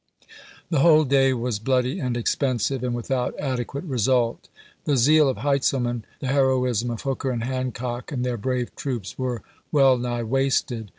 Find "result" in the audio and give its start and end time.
3.83-4.49